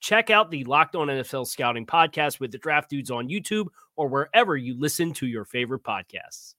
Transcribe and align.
Check 0.00 0.30
out 0.30 0.50
the 0.50 0.64
Locked 0.64 0.96
On 0.96 1.08
NFL 1.08 1.46
Scouting 1.46 1.86
podcast 1.86 2.38
with 2.40 2.52
the 2.52 2.58
draft 2.58 2.90
dudes 2.90 3.10
on 3.10 3.28
YouTube 3.28 3.66
or 3.96 4.08
wherever 4.08 4.56
you 4.56 4.78
listen 4.78 5.12
to 5.14 5.26
your 5.26 5.44
favorite 5.44 5.82
podcasts. 5.82 6.54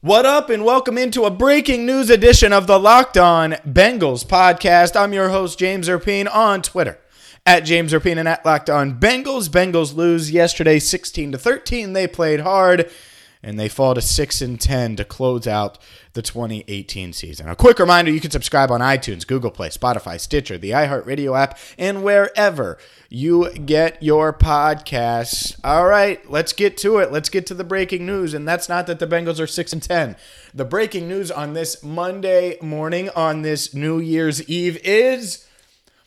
What 0.00 0.26
up, 0.26 0.50
and 0.50 0.64
welcome 0.64 0.98
into 0.98 1.24
a 1.24 1.30
breaking 1.30 1.86
news 1.86 2.10
edition 2.10 2.52
of 2.52 2.66
the 2.66 2.78
Locked 2.78 3.16
On 3.16 3.52
Bengals 3.66 4.26
podcast. 4.26 4.94
I'm 4.94 5.12
your 5.12 5.30
host, 5.30 5.58
James 5.58 5.88
Rapien, 5.88 6.32
on 6.32 6.62
Twitter 6.62 6.98
at 7.46 7.60
James 7.60 7.92
Rapien 7.92 8.18
and 8.18 8.28
at 8.28 8.44
Locked 8.44 8.68
On 8.68 9.00
Bengals. 9.00 9.48
Bengals 9.48 9.94
lose 9.94 10.30
yesterday 10.30 10.78
16 10.78 11.32
to 11.32 11.38
13. 11.38 11.92
They 11.92 12.06
played 12.06 12.40
hard 12.40 12.90
and 13.46 13.60
they 13.60 13.68
fall 13.68 13.94
to 13.94 14.02
6 14.02 14.42
and 14.42 14.60
10 14.60 14.96
to 14.96 15.04
close 15.04 15.46
out 15.46 15.78
the 16.14 16.20
2018 16.20 17.12
season. 17.12 17.48
A 17.48 17.54
quick 17.54 17.78
reminder 17.78 18.10
you 18.10 18.20
can 18.20 18.32
subscribe 18.32 18.72
on 18.72 18.80
iTunes, 18.80 19.24
Google 19.24 19.52
Play, 19.52 19.68
Spotify, 19.68 20.18
Stitcher, 20.18 20.58
the 20.58 20.72
iHeartRadio 20.72 21.38
app, 21.38 21.56
and 21.78 22.02
wherever 22.02 22.76
you 23.08 23.52
get 23.52 24.02
your 24.02 24.32
podcasts. 24.32 25.56
All 25.62 25.86
right, 25.86 26.28
let's 26.28 26.52
get 26.52 26.76
to 26.78 26.98
it. 26.98 27.12
Let's 27.12 27.28
get 27.28 27.46
to 27.46 27.54
the 27.54 27.62
breaking 27.62 28.04
news. 28.04 28.34
And 28.34 28.48
that's 28.48 28.68
not 28.68 28.88
that 28.88 28.98
the 28.98 29.06
Bengals 29.06 29.38
are 29.38 29.46
6 29.46 29.72
and 29.72 29.82
10. 29.82 30.16
The 30.52 30.64
breaking 30.64 31.06
news 31.06 31.30
on 31.30 31.52
this 31.52 31.84
Monday 31.84 32.58
morning, 32.60 33.10
on 33.10 33.42
this 33.42 33.72
New 33.72 34.00
Year's 34.00 34.46
Eve, 34.48 34.76
is 34.82 35.46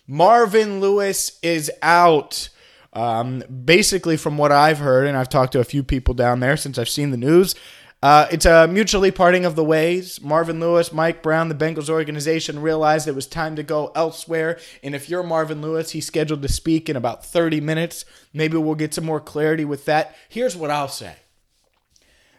Marvin 0.06 0.81
Lewis 0.81 1.40
is 1.42 1.72
out. 1.81 2.50
Um, 2.94 3.44
basically, 3.66 4.18
from 4.18 4.38
what 4.38 4.52
I've 4.52 4.80
heard, 4.80 5.08
and 5.08 5.18
I've 5.18 5.30
talked 5.30 5.54
to 5.54 5.59
a 5.59 5.64
few 5.64 5.84
people 5.84 6.14
down 6.14 6.40
there 6.40 6.58
since 6.58 6.78
I've 6.78 6.90
seen 6.90 7.12
the 7.12 7.18
news, 7.18 7.56
uh, 8.02 8.28
it's 8.31 8.46
a 8.46 8.66
mutually 8.68 9.12
parting 9.12 9.44
of 9.44 9.56
the 9.56 9.64
ways. 9.64 10.22
Marvin 10.22 10.59
Lewis, 10.59 10.94
Mike 10.94 11.22
Brown, 11.22 11.50
the 11.50 11.56
Bengals 11.56 11.90
organization 11.90 12.62
realized 12.62 13.08
it 13.08 13.16
was 13.16 13.28
time 13.28 13.58
to 13.58 13.64
go 13.64 13.92
elsewhere. 13.94 14.58
And 14.81 14.96
if 14.96 15.09
you're 15.09 15.23
Marvin 15.23 15.62
Lewis, 15.62 15.92
he's 15.92 16.08
scheduled 16.08 16.42
to 16.42 16.48
speak 16.48 16.90
in 16.90 16.96
about 16.96 17.26
30 17.26 17.59
minutes. 17.59 18.06
Maybe 18.34 18.56
we'll 18.58 18.76
get 18.76 18.94
some 18.94 19.06
more 19.06 19.20
clarity 19.20 19.66
with 19.66 19.84
that. 19.86 20.16
Here's 20.30 20.56
what 20.56 20.72
I'll 20.72 20.88
say 20.88 21.16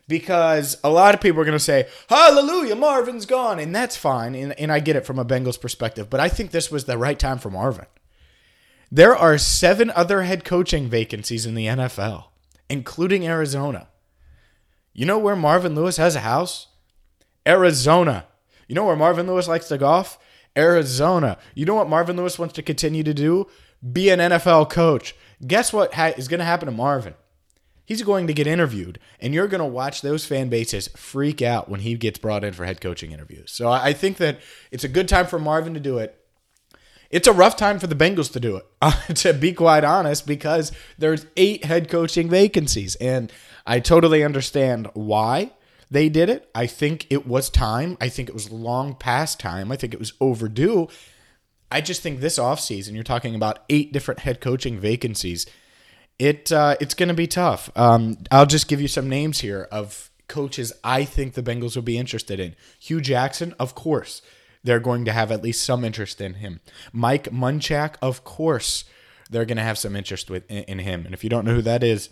because 0.09 0.77
a 0.83 0.91
lot 0.91 1.15
of 1.15 1.21
people 1.21 1.41
are 1.41 1.45
going 1.45 1.57
to 1.57 1.65
say, 1.65 1.87
Hallelujah, 2.09 2.75
Marvin's 2.75 3.27
gone. 3.27 3.59
And 3.59 3.75
that's 3.75 3.97
fine. 3.97 4.35
And, 4.35 4.59
and 4.59 4.73
I 4.73 4.81
get 4.81 4.97
it 4.97 5.07
from 5.07 5.19
a 5.19 5.25
Bengals 5.27 5.61
perspective. 5.61 6.09
But 6.09 6.21
I 6.21 6.29
think 6.29 6.51
this 6.51 6.71
was 6.71 6.87
the 6.87 6.99
right 6.99 7.19
time 7.19 7.39
for 7.39 7.51
Marvin. 7.51 7.87
There 8.91 9.15
are 9.15 9.39
seven 9.39 9.91
other 9.91 10.23
head 10.23 10.45
coaching 10.45 10.89
vacancies 10.89 11.47
in 11.47 11.55
the 11.55 11.67
NFL, 11.67 12.25
including 12.69 13.27
Arizona. 13.27 13.89
You 14.93 15.07
know 15.07 15.19
where 15.19 15.37
Marvin 15.37 15.77
Lewis 15.77 15.97
has 15.97 16.17
a 16.17 16.21
house? 16.21 16.67
Arizona. 17.47 18.27
You 18.67 18.75
know 18.75 18.85
where 18.85 18.97
Marvin 18.97 19.29
Lewis 19.29 19.47
likes 19.47 19.69
to 19.69 19.79
golf? 19.79 20.19
Arizona. 20.57 21.39
You 21.55 21.67
know 21.67 21.77
what 21.77 21.89
Marvin 21.89 22.17
Lewis 22.17 22.39
wants 22.39 22.55
to 22.55 22.63
continue 22.63 23.05
to 23.05 23.15
do? 23.15 23.47
Be 23.93 24.11
an 24.11 24.19
NFL 24.19 24.71
coach. 24.71 25.15
Guess 25.47 25.73
what 25.73 25.95
ha- 25.95 26.15
is 26.17 26.29
going 26.29 26.41
to 26.41 26.45
happen 26.45 26.67
to 26.67 26.73
Marvin? 26.73 27.15
He's 27.85 28.03
going 28.03 28.27
to 28.27 28.35
get 28.35 28.47
interviewed, 28.47 29.01
and 29.19 29.35
you're 29.35 29.49
going 29.49 29.61
to 29.61 29.65
watch 29.65 30.03
those 30.03 30.27
fan 30.27 30.49
bases 30.49 30.89
freak 30.97 31.43
out 31.43 31.69
when 31.69 31.81
he 31.81 31.95
gets 31.95 32.19
brought 32.19 32.45
in 32.45 32.53
for 32.53 32.65
head 32.65 32.81
coaching 32.81 33.11
interviews. 33.11 33.51
So 33.53 33.69
I 33.69 33.93
think 33.93 34.19
that 34.19 34.41
it's 34.71 34.85
a 34.85 34.89
good 34.89 35.09
time 35.09 35.27
for 35.27 35.39
Marvin 35.39 35.75
to 35.75 35.81
do 35.81 35.99
it. 35.99 36.20
It's 37.11 37.29
a 37.29 37.33
rough 37.33 37.57
time 37.57 37.79
for 37.79 37.87
the 37.87 37.95
Bengals 37.95 38.33
to 38.33 38.41
do 38.41 38.57
it, 38.57 38.67
uh, 38.83 38.93
to 39.15 39.33
be 39.33 39.53
quite 39.53 39.85
honest, 39.85 40.27
because 40.27 40.73
there's 40.99 41.27
eight 41.37 41.65
head 41.65 41.89
coaching 41.89 42.29
vacancies, 42.29 42.95
and 42.97 43.33
I 43.67 43.81
totally 43.81 44.23
understand 44.25 44.89
why 44.95 45.53
they 45.91 46.09
did 46.09 46.31
it. 46.31 46.49
I 46.55 46.67
think 46.67 47.07
it 47.11 47.27
was 47.27 47.51
time. 47.51 47.97
I 48.01 48.09
think 48.09 48.29
it 48.29 48.35
was 48.35 48.51
long 48.51 48.95
past 48.95 49.41
time. 49.41 49.73
I 49.73 49.77
think 49.77 49.93
it 49.93 50.01
was 50.01 50.13
overdue. 50.21 50.89
I 51.73 51.81
just 51.81 52.03
think 52.03 52.21
this 52.21 52.39
offseason, 52.39 52.95
you're 52.95 53.03
talking 53.03 53.35
about 53.35 53.61
eight 53.69 53.93
different 53.93 54.21
head 54.21 54.41
coaching 54.41 54.79
vacancies 54.79 55.47
it 56.21 56.53
uh, 56.53 56.77
it's 56.81 56.95
going 56.95 57.09
to 57.09 57.15
be 57.15 57.27
tough. 57.27 57.71
Um, 57.75 58.19
I'll 58.31 58.47
just 58.47 58.69
give 58.69 58.81
you 58.81 58.89
some 58.89 59.09
names 59.09 59.41
here 59.41 59.67
of 59.73 60.11
coaches 60.29 60.73
I 60.85 61.05
think 61.05 61.33
the 61.33 61.43
Bengals 61.43 61.75
will 61.75 61.83
be 61.83 61.99
interested 61.99 62.39
in. 62.39 62.55
Hue 62.79 63.01
Jackson, 63.01 63.55
of 63.59 63.75
course, 63.75 64.21
they're 64.63 64.81
going 64.81 65.05
to 65.05 65.13
have 65.13 65.33
at 65.33 65.43
least 65.43 65.65
some 65.65 65.85
interest 65.85 66.21
in 66.21 66.35
him. 66.35 66.61
Mike 66.93 67.31
Munchak, 67.31 67.95
of 68.03 68.25
course, 68.25 68.85
they're 69.31 69.45
going 69.45 69.57
to 69.57 69.63
have 69.63 69.79
some 69.79 69.97
interest 69.97 70.29
with 70.29 70.51
in, 70.51 70.81
him. 70.81 71.05
And 71.05 71.15
if 71.15 71.25
you 71.25 71.31
don't 71.31 71.45
know 71.45 71.55
who 71.55 71.63
that 71.63 71.83
is, 71.83 72.11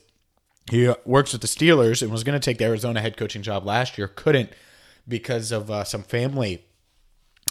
he 0.71 0.93
works 1.05 1.33
with 1.33 1.43
the 1.43 1.49
Steelers 1.49 2.03
and 2.03 2.11
was 2.11 2.25
going 2.25 2.39
to 2.39 2.45
take 2.45 2.59
the 2.59 2.65
Arizona 2.65 3.01
head 3.01 3.17
coaching 3.17 3.43
job 3.43 3.65
last 3.65 3.99
year, 3.99 4.09
couldn't 4.09 4.51
because 5.07 5.51
of 5.51 5.71
uh, 5.71 5.85
some 5.85 6.03
family 6.03 6.65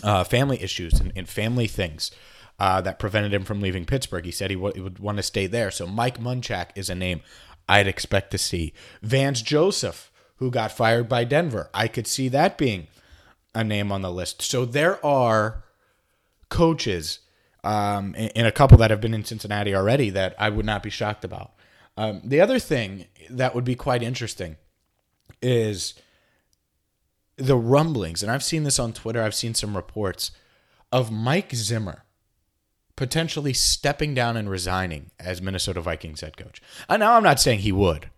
uh, 0.03 0.23
family 0.23 0.61
issues 0.61 0.99
and, 0.99 1.11
and 1.15 1.27
family 1.27 1.65
things 1.65 2.11
uh, 2.59 2.79
that 2.81 2.99
prevented 2.99 3.33
him 3.33 3.43
from 3.43 3.61
leaving 3.61 3.83
Pittsburgh. 3.83 4.25
He 4.25 4.31
said 4.31 4.51
he, 4.51 4.55
w- 4.55 4.73
he 4.75 4.79
would 4.81 4.99
want 4.99 5.17
to 5.17 5.23
stay 5.23 5.47
there. 5.47 5.71
So 5.71 5.87
Mike 5.87 6.19
Munchak 6.19 6.69
is 6.75 6.89
a 6.89 6.95
name 6.95 7.21
I'd 7.67 7.87
expect 7.87 8.31
to 8.31 8.37
see. 8.37 8.73
Vance 9.01 9.41
Joseph, 9.41 10.11
who 10.35 10.51
got 10.51 10.71
fired 10.71 11.09
by 11.09 11.23
Denver, 11.23 11.69
I 11.73 11.87
could 11.87 12.05
see 12.05 12.29
that 12.29 12.59
being 12.59 12.87
a 13.57 13.63
name 13.63 13.91
on 13.91 14.03
the 14.03 14.11
list. 14.11 14.43
So 14.43 14.65
there 14.65 15.03
are 15.03 15.63
coaches, 16.49 17.19
um, 17.63 18.15
a 18.17 18.51
couple 18.51 18.77
that 18.77 18.91
have 18.91 19.01
been 19.01 19.15
in 19.15 19.25
Cincinnati 19.25 19.75
already 19.75 20.11
that 20.11 20.35
I 20.37 20.49
would 20.49 20.65
not 20.65 20.83
be 20.83 20.91
shocked 20.91 21.25
about. 21.25 21.53
Um, 21.97 22.21
the 22.23 22.39
other 22.39 22.59
thing 22.59 23.07
that 23.31 23.55
would 23.55 23.63
be 23.63 23.75
quite 23.75 24.03
interesting 24.03 24.57
is 25.41 25.95
the 27.35 27.57
rumblings, 27.57 28.21
and 28.21 28.31
I've 28.31 28.43
seen 28.43 28.63
this 28.63 28.77
on 28.77 28.93
Twitter, 28.93 29.23
I've 29.23 29.33
seen 29.33 29.55
some 29.55 29.75
reports 29.75 30.31
of 30.91 31.11
Mike 31.11 31.53
Zimmer 31.55 32.03
potentially 32.95 33.53
stepping 33.53 34.13
down 34.13 34.37
and 34.37 34.49
resigning 34.49 35.09
as 35.19 35.41
Minnesota 35.41 35.81
Vikings 35.81 36.21
head 36.21 36.37
coach. 36.37 36.61
And 36.87 36.99
now 36.99 37.13
I'm 37.13 37.23
not 37.23 37.39
saying 37.39 37.59
he 37.59 37.71
would, 37.71 38.09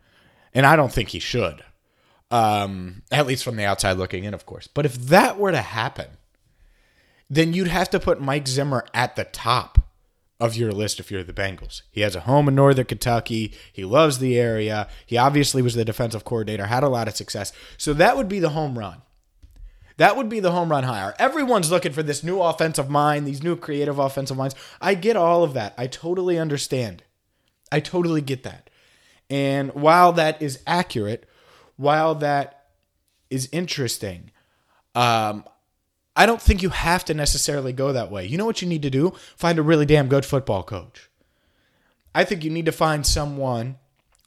and 0.54 0.66
I 0.66 0.76
don't 0.76 0.92
think 0.92 1.10
he 1.10 1.20
should, 1.20 1.64
um, 2.32 3.04
at 3.12 3.28
least 3.28 3.44
from 3.44 3.56
the 3.56 3.66
outside 3.66 3.98
looking 3.98 4.24
in, 4.24 4.34
of 4.34 4.46
course. 4.46 4.68
But 4.68 4.86
if 4.86 4.96
that 4.96 5.38
were 5.38 5.52
to 5.52 5.62
happen, 5.62 6.08
then 7.30 7.54
you'd 7.54 7.68
have 7.68 7.90
to 7.92 8.00
put 8.00 8.22
Mike 8.22 8.48
Zimmer 8.48 8.86
at 8.94 9.16
the 9.16 9.24
top 9.24 9.80
of 10.40 10.56
your 10.56 10.72
list 10.72 11.00
if 11.00 11.12
you're 11.12 11.24
the 11.24 11.34
Bengals. 11.34 11.82
He 11.92 12.02
has 12.02 12.16
a 12.16 12.22
home 12.22 12.48
in 12.48 12.56
Northern 12.56 12.86
Kentucky. 12.86 13.54
He 13.72 13.84
loves 13.84 14.20
the 14.20 14.40
area. 14.40 14.88
He 15.06 15.18
obviously 15.18 15.62
was 15.62 15.76
the 15.76 15.84
defensive 15.84 16.24
coordinator, 16.24 16.68
had 16.68 16.84
a 16.84 16.90
lot 16.90 17.08
of 17.08 17.16
success. 17.16 17.52
So 17.78 17.94
that 17.94 18.16
would 18.16 18.30
be 18.30 18.40
the 18.40 18.50
home 18.50 18.80
run. 18.80 19.02
That 19.98 20.16
would 20.16 20.30
be 20.30 20.40
the 20.40 20.52
home 20.52 20.70
run 20.70 20.86
hire. 20.86 21.14
Everyone's 21.20 21.70
looking 21.70 21.92
for 21.92 22.04
this 22.04 22.24
new 22.24 22.40
offensive 22.42 22.90
mind, 22.90 23.28
these 23.28 23.44
new 23.44 23.58
creative 23.58 24.00
offensive 24.00 24.38
minds. 24.38 24.56
I 24.80 24.94
get 24.94 25.18
all 25.18 25.44
of 25.44 25.54
that. 25.56 25.74
I 25.78 25.88
totally 25.88 26.40
understand. 26.40 27.04
I 27.70 27.82
totally 27.82 28.22
get 28.22 28.44
that. 28.44 28.70
And 29.30 29.74
while 29.74 30.14
that 30.14 30.42
is 30.42 30.64
accurate, 30.66 31.29
while 31.80 32.14
that 32.16 32.66
is 33.30 33.48
interesting, 33.54 34.32
um, 34.96 35.46
I 36.14 36.26
don't 36.26 36.42
think 36.42 36.62
you 36.62 36.72
have 36.72 37.06
to 37.06 37.14
necessarily 37.14 37.72
go 37.72 37.94
that 37.94 38.12
way. 38.12 38.26
You 38.26 38.38
know 38.38 38.46
what 38.46 38.62
you 38.62 38.68
need 38.68 38.82
to 38.82 38.90
do? 38.90 39.14
Find 39.38 39.58
a 39.58 39.62
really 39.64 39.86
damn 39.86 40.10
good 40.10 40.26
football 40.26 40.62
coach. 40.62 41.10
I 42.14 42.26
think 42.26 42.44
you 42.44 42.50
need 42.50 42.66
to 42.66 42.74
find 42.74 43.08
someone 43.08 43.78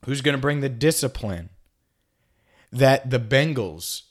who's 0.07 0.23
going 0.23 0.35
to 0.35 0.41
bring 0.41 0.61
the 0.61 0.71
discipline 0.71 1.51
that 2.73 3.11
the 3.11 3.19
Bengals 3.21 4.05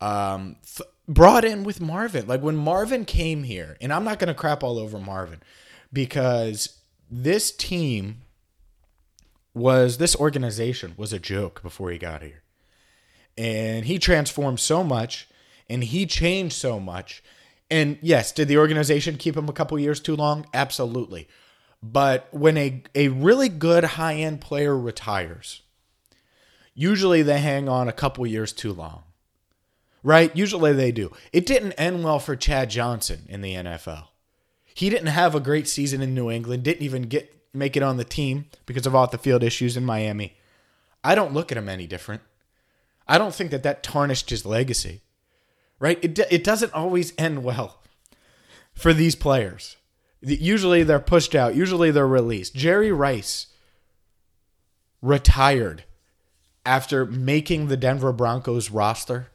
um, 0.00 0.56
th- 0.64 0.88
brought 1.06 1.44
in 1.44 1.64
with 1.64 1.82
Marvin. 1.82 2.26
Like 2.26 2.40
when 2.40 2.56
Marvin 2.56 3.04
came 3.04 3.42
here, 3.42 3.76
and 3.78 3.92
I'm 3.92 4.04
not 4.04 4.18
going 4.18 4.28
to 4.28 4.34
crap 4.34 4.62
all 4.62 4.78
over 4.78 4.98
Marvin 4.98 5.42
because 5.92 6.80
this 7.10 7.50
team 7.50 8.22
was, 9.52 9.98
this 9.98 10.16
organization 10.16 10.94
was 10.96 11.12
a 11.12 11.18
joke 11.18 11.62
before 11.62 11.90
he 11.90 11.98
got 11.98 12.22
here. 12.22 12.42
And 13.36 13.84
he 13.84 13.98
transformed 13.98 14.60
so 14.60 14.82
much 14.82 15.28
and 15.68 15.84
he 15.84 16.06
changed 16.06 16.54
so 16.54 16.80
much. 16.80 17.22
And 17.70 17.98
yes, 18.00 18.32
did 18.32 18.48
the 18.48 18.58
organization 18.58 19.16
keep 19.16 19.36
him 19.36 19.48
a 19.48 19.52
couple 19.52 19.78
years 19.78 20.00
too 20.00 20.16
long? 20.16 20.46
Absolutely. 20.54 21.28
But 21.82 22.28
when 22.30 22.56
a, 22.56 22.82
a 22.94 23.08
really 23.08 23.48
good 23.48 23.84
high 23.84 24.14
end 24.14 24.40
player 24.40 24.76
retires, 24.76 25.62
usually 26.74 27.22
they 27.22 27.40
hang 27.40 27.68
on 27.68 27.88
a 27.88 27.92
couple 27.92 28.26
years 28.26 28.52
too 28.52 28.72
long. 28.72 29.02
Right? 30.02 30.34
Usually 30.36 30.72
they 30.72 30.92
do. 30.92 31.12
It 31.32 31.46
didn't 31.46 31.72
end 31.72 32.04
well 32.04 32.20
for 32.20 32.36
Chad 32.36 32.70
Johnson 32.70 33.26
in 33.28 33.40
the 33.40 33.54
NFL. 33.54 34.04
He 34.72 34.88
didn't 34.88 35.08
have 35.08 35.34
a 35.34 35.40
great 35.40 35.66
season 35.66 36.00
in 36.00 36.14
New 36.14 36.30
England, 36.30 36.62
didn't 36.62 36.82
even 36.82 37.02
get 37.02 37.32
make 37.52 37.76
it 37.76 37.82
on 37.82 37.96
the 37.96 38.04
team 38.04 38.44
because 38.66 38.86
of 38.86 38.94
off 38.94 39.10
the 39.10 39.18
field 39.18 39.42
issues 39.42 39.76
in 39.76 39.84
Miami. 39.84 40.36
I 41.02 41.14
don't 41.14 41.32
look 41.32 41.50
at 41.50 41.58
him 41.58 41.68
any 41.68 41.86
different. 41.86 42.22
I 43.06 43.18
don't 43.18 43.34
think 43.34 43.50
that 43.50 43.62
that 43.62 43.82
tarnished 43.82 44.30
his 44.30 44.44
legacy. 44.44 45.02
Right? 45.78 46.02
It 46.02 46.18
it 46.30 46.44
doesn't 46.44 46.72
always 46.72 47.12
end 47.18 47.44
well 47.44 47.82
for 48.74 48.92
these 48.92 49.14
players. 49.14 49.76
Usually 50.22 50.82
they're 50.82 50.98
pushed 50.98 51.34
out, 51.34 51.54
usually 51.54 51.90
they're 51.90 52.06
released. 52.06 52.54
Jerry 52.54 52.90
Rice 52.90 53.48
retired 55.02 55.84
after 56.64 57.04
making 57.04 57.68
the 57.68 57.76
Denver 57.76 58.12
Broncos 58.12 58.70
roster 58.70 59.28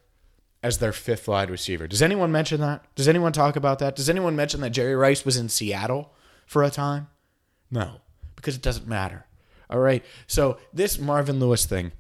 as 0.63 0.77
their 0.79 0.91
fifth 0.91 1.27
wide 1.27 1.49
receiver. 1.49 1.87
Does 1.87 2.01
anyone 2.01 2.31
mention 2.31 2.61
that? 2.61 2.83
Does 2.95 3.07
anyone 3.07 3.31
talk 3.31 3.55
about 3.55 3.79
that? 3.79 3.95
Does 3.95 4.09
anyone 4.09 4.35
mention 4.35 4.61
that 4.61 4.71
Jerry 4.71 4.95
Rice 4.95 5.25
was 5.25 5.37
in 5.37 5.49
Seattle 5.49 6.13
for 6.45 6.63
a 6.63 6.69
time? 6.69 7.07
No, 7.71 8.01
because 8.35 8.55
it 8.55 8.61
doesn't 8.61 8.87
matter. 8.87 9.25
All 9.69 9.79
right. 9.79 10.03
So 10.27 10.57
this 10.73 10.99
Marvin 10.99 11.39
Lewis 11.39 11.65
thing, 11.65 11.93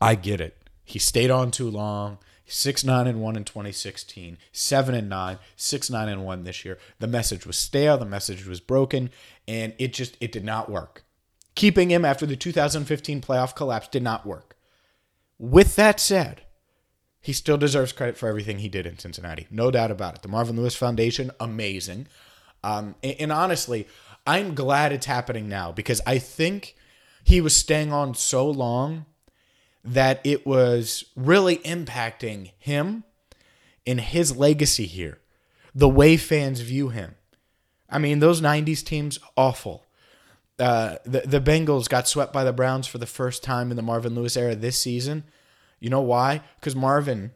I 0.00 0.14
get 0.14 0.40
it. 0.40 0.56
He 0.92 0.98
stayed 0.98 1.30
on 1.30 1.50
too 1.50 1.70
long. 1.70 2.18
Six 2.44 2.84
nine 2.84 3.06
and 3.06 3.22
one 3.22 3.34
in 3.34 3.44
2016, 3.44 4.36
seven 4.52 4.94
and 4.94 5.08
nine, 5.08 5.38
six 5.56 5.88
nine 5.88 6.10
and 6.10 6.22
one 6.22 6.44
this 6.44 6.66
year. 6.66 6.76
The 6.98 7.06
message 7.06 7.46
was 7.46 7.56
stale. 7.56 7.96
The 7.96 8.04
message 8.04 8.46
was 8.46 8.60
broken, 8.60 9.08
and 9.48 9.72
it 9.78 9.94
just 9.94 10.18
it 10.20 10.32
did 10.32 10.44
not 10.44 10.70
work. 10.70 11.04
Keeping 11.54 11.90
him 11.90 12.04
after 12.04 12.26
the 12.26 12.36
2015 12.36 13.22
playoff 13.22 13.56
collapse 13.56 13.88
did 13.88 14.02
not 14.02 14.26
work. 14.26 14.54
With 15.38 15.76
that 15.76 15.98
said, 15.98 16.42
he 17.22 17.32
still 17.32 17.56
deserves 17.56 17.92
credit 17.92 18.18
for 18.18 18.28
everything 18.28 18.58
he 18.58 18.68
did 18.68 18.84
in 18.84 18.98
Cincinnati, 18.98 19.46
no 19.50 19.70
doubt 19.70 19.90
about 19.90 20.16
it. 20.16 20.22
The 20.22 20.28
Marvin 20.28 20.56
Lewis 20.56 20.76
Foundation, 20.76 21.30
amazing. 21.40 22.06
Um, 22.62 22.96
and, 23.02 23.16
and 23.18 23.32
honestly, 23.32 23.88
I'm 24.26 24.54
glad 24.54 24.92
it's 24.92 25.06
happening 25.06 25.48
now 25.48 25.72
because 25.72 26.02
I 26.06 26.18
think 26.18 26.76
he 27.24 27.40
was 27.40 27.56
staying 27.56 27.94
on 27.94 28.14
so 28.14 28.46
long 28.46 29.06
that 29.84 30.20
it 30.24 30.46
was 30.46 31.04
really 31.16 31.56
impacting 31.58 32.52
him 32.58 33.04
and 33.86 34.00
his 34.00 34.36
legacy 34.36 34.86
here, 34.86 35.18
the 35.74 35.88
way 35.88 36.16
fans 36.16 36.60
view 36.60 36.90
him. 36.90 37.16
I 37.90 37.98
mean, 37.98 38.20
those 38.20 38.40
90s 38.40 38.84
teams, 38.84 39.18
awful. 39.36 39.84
Uh, 40.58 40.96
the, 41.04 41.20
the 41.20 41.40
Bengals 41.40 41.88
got 41.88 42.06
swept 42.06 42.32
by 42.32 42.44
the 42.44 42.52
Browns 42.52 42.86
for 42.86 42.98
the 42.98 43.06
first 43.06 43.42
time 43.42 43.70
in 43.70 43.76
the 43.76 43.82
Marvin 43.82 44.14
Lewis 44.14 44.36
era 44.36 44.54
this 44.54 44.80
season. 44.80 45.24
You 45.80 45.90
know 45.90 46.00
why? 46.00 46.42
Because 46.60 46.76
Marvin 46.76 47.32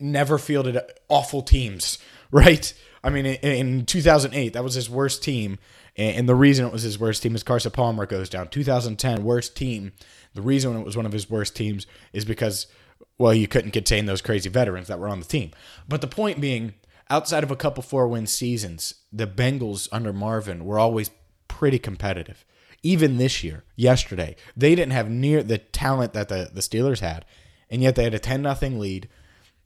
never 0.00 0.38
fielded 0.38 0.78
awful 1.08 1.42
teams, 1.42 1.98
right? 2.32 2.74
I 3.02 3.10
mean, 3.10 3.26
in, 3.26 3.36
in 3.52 3.86
2008, 3.86 4.54
that 4.54 4.64
was 4.64 4.74
his 4.74 4.90
worst 4.90 5.22
team. 5.22 5.58
And 5.96 6.28
the 6.28 6.34
reason 6.34 6.66
it 6.66 6.72
was 6.72 6.82
his 6.82 6.98
worst 6.98 7.22
team 7.22 7.34
is 7.36 7.44
Carson 7.44 7.70
Palmer 7.70 8.04
goes 8.04 8.28
down. 8.28 8.48
2010, 8.48 9.22
worst 9.22 9.56
team. 9.56 9.92
The 10.34 10.42
reason 10.42 10.76
it 10.76 10.84
was 10.84 10.96
one 10.96 11.06
of 11.06 11.12
his 11.12 11.30
worst 11.30 11.54
teams 11.54 11.86
is 12.12 12.24
because, 12.24 12.66
well, 13.16 13.32
you 13.32 13.46
couldn't 13.46 13.70
contain 13.70 14.06
those 14.06 14.20
crazy 14.20 14.48
veterans 14.48 14.88
that 14.88 14.98
were 14.98 15.08
on 15.08 15.20
the 15.20 15.26
team. 15.26 15.52
But 15.88 16.00
the 16.00 16.08
point 16.08 16.40
being, 16.40 16.74
outside 17.08 17.44
of 17.44 17.52
a 17.52 17.56
couple 17.56 17.82
four 17.82 18.08
win 18.08 18.26
seasons, 18.26 18.94
the 19.12 19.26
Bengals 19.26 19.88
under 19.92 20.12
Marvin 20.12 20.64
were 20.64 20.80
always 20.80 21.10
pretty 21.46 21.78
competitive. 21.78 22.44
Even 22.82 23.16
this 23.16 23.44
year, 23.44 23.64
yesterday, 23.76 24.34
they 24.56 24.74
didn't 24.74 24.92
have 24.92 25.08
near 25.08 25.42
the 25.44 25.58
talent 25.58 26.12
that 26.12 26.28
the, 26.28 26.50
the 26.52 26.60
Steelers 26.60 27.00
had, 27.00 27.24
and 27.70 27.82
yet 27.82 27.94
they 27.94 28.04
had 28.04 28.14
a 28.14 28.18
10 28.18 28.42
nothing 28.42 28.80
lead, 28.80 29.08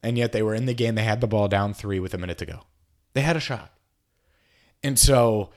and 0.03 0.19
yet 0.19 0.33
they 0.33 0.43
were 0.43 0.55
in 0.55 0.67
the 0.67 0.75
game. 0.75 0.95
They 0.95 1.03
had 1.03 1.23
the 1.23 1.27
ball 1.27 1.49
down 1.49 1.73
three 1.73 1.99
with 1.99 2.13
a 2.13 2.19
minute 2.19 2.39
to 2.39 2.47
go. 2.47 2.61
They 3.15 3.23
had 3.23 3.37
a 3.37 3.41
shot. 3.41 3.73
And 4.85 4.99
so 4.99 5.51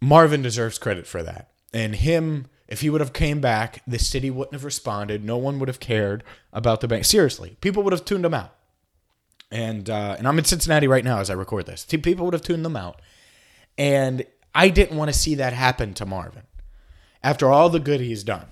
Marvin 0.00 0.42
deserves 0.42 0.78
credit 0.78 1.06
for 1.06 1.22
that. 1.22 1.50
And 1.72 1.96
him, 1.96 2.46
if 2.68 2.80
he 2.80 2.90
would 2.90 3.00
have 3.00 3.12
came 3.12 3.40
back, 3.40 3.82
the 3.86 3.98
city 3.98 4.30
wouldn't 4.30 4.54
have 4.54 4.64
responded. 4.64 5.24
No 5.24 5.36
one 5.36 5.58
would 5.58 5.68
have 5.68 5.80
cared 5.80 6.24
about 6.52 6.80
the 6.80 6.88
bank. 6.88 7.04
Seriously, 7.04 7.56
people 7.60 7.82
would 7.82 7.92
have 7.92 8.04
tuned 8.04 8.24
him 8.24 8.34
out. 8.34 8.54
And 9.50 9.88
uh, 9.88 10.16
and 10.18 10.26
I'm 10.26 10.38
in 10.38 10.44
Cincinnati 10.44 10.88
right 10.88 11.04
now 11.04 11.18
as 11.18 11.30
I 11.30 11.34
record 11.34 11.66
this. 11.66 11.84
People 11.84 12.24
would 12.24 12.34
have 12.34 12.42
tuned 12.42 12.64
them 12.64 12.76
out. 12.76 13.00
And 13.78 14.24
I 14.54 14.70
didn't 14.70 14.96
want 14.96 15.12
to 15.12 15.18
see 15.18 15.34
that 15.36 15.52
happen 15.52 15.94
to 15.94 16.06
Marvin. 16.06 16.44
After 17.22 17.50
all 17.50 17.68
the 17.68 17.80
good 17.80 18.00
he's 18.00 18.24
done, 18.24 18.46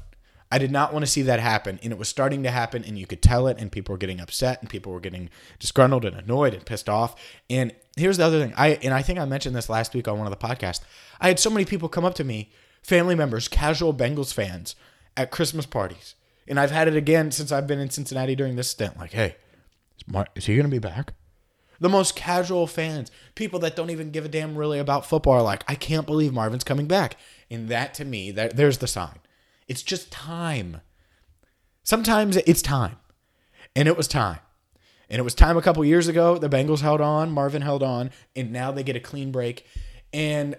I 0.55 0.59
did 0.59 0.71
not 0.71 0.93
want 0.93 1.05
to 1.05 1.11
see 1.11 1.23
that 1.23 1.41
happen. 1.41 1.81
And 1.83 1.93
it 1.93 1.99
was 1.99 2.09
starting 2.09 2.45
to 2.45 2.51
happen, 2.53 2.85
and 2.85 2.97
you 2.97 3.09
could 3.09 3.21
tell 3.21 3.49
it, 3.49 3.59
and 3.59 3.73
people 3.73 3.93
were 3.93 3.99
getting 3.99 4.21
upset, 4.21 4.61
and 4.61 4.71
people 4.71 4.93
were 4.93 5.01
getting 5.01 5.29
disgruntled 5.59 6.05
and 6.05 6.17
annoyed 6.17 6.55
and 6.55 6.65
pissed 6.65 6.89
off. 6.89 7.17
And 7.51 7.75
here's 7.97 8.19
the 8.19 8.25
other 8.25 8.41
thing. 8.41 8.55
I 8.57 8.79
and 8.81 8.95
I 8.95 9.03
think 9.03 9.19
I 9.19 9.25
mentioned 9.25 9.57
this 9.57 9.69
last 9.69 9.95
week 9.95 10.07
on 10.07 10.17
one 10.17 10.29
of 10.29 10.31
the 10.31 10.47
podcasts. 10.47 10.83
I 11.21 11.27
had 11.27 11.41
so 11.41 11.51
many 11.51 11.65
people 11.65 11.89
come 11.89 12.05
up 12.05 12.15
to 12.15 12.23
me, 12.23 12.53
family 12.85 13.17
members, 13.17 13.49
casual 13.49 13.93
Bengals 13.93 14.33
fans, 14.33 14.77
at 15.17 15.33
Christmas 15.33 15.67
parties. 15.67 16.15
And 16.47 16.61
I've 16.61 16.71
had 16.71 16.87
it 16.87 16.95
again 16.95 17.33
since 17.33 17.51
I've 17.51 17.67
been 17.67 17.81
in 17.81 17.91
Cincinnati 17.91 18.37
during 18.37 18.55
this 18.55 18.71
stint. 18.71 18.97
Like, 18.97 19.13
hey, 19.13 19.35
is, 19.99 20.07
Mar- 20.07 20.29
is 20.37 20.47
he 20.47 20.55
going 20.55 20.71
to 20.71 20.71
be 20.71 20.79
back? 20.79 21.15
The 21.81 21.89
most 21.89 22.15
casual 22.15 22.69
fans, 22.69 23.11
people 23.35 23.59
that 23.59 23.75
don't 23.75 23.91
even 23.91 24.13
give 24.13 24.25
a 24.25 24.29
damn 24.29 24.57
really 24.57 24.79
about 24.79 25.05
football, 25.05 25.35
are 25.35 25.43
like, 25.43 25.65
I 25.67 25.75
can't 25.75 26.07
believe 26.07 26.33
Marvin's 26.33 26.63
coming 26.63 26.87
back. 26.87 27.17
And 27.51 27.69
that 27.71 27.93
to 27.95 28.05
me, 28.05 28.31
that 28.31 28.55
there's 28.55 28.79
the 28.79 28.87
sign. 28.87 29.19
It's 29.69 29.83
just 29.83 30.11
time. 30.11 30.81
Sometimes 31.83 32.37
it's 32.37 32.63
time. 32.63 32.97
And 33.77 33.89
it 33.89 33.97
was 33.97 34.09
time. 34.09 34.39
And 35.11 35.19
it 35.19 35.23
was 35.23 35.35
time 35.35 35.57
a 35.57 35.63
couple 35.63 35.85
years 35.85 36.09
ago. 36.09 36.39
The 36.39 36.49
Bengals 36.49 36.81
held 36.81 37.01
on, 37.01 37.31
Marvin 37.31 37.63
held 37.63 37.83
on, 37.83 38.11
and 38.35 38.53
now 38.53 38.73
they 38.73 38.83
get 38.83 38.97
a 38.97 39.01
clean 39.01 39.31
break. 39.31 39.67
And 40.13 40.57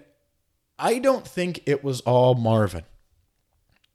I 0.78 0.98
don't 0.98 1.26
think 1.26 1.62
it 1.66 1.82
was 1.82 2.00
all 2.02 2.34
Marvin 2.34 2.84